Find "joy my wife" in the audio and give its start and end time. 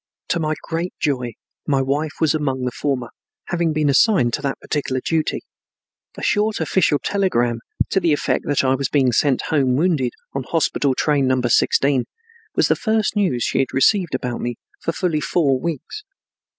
0.99-2.13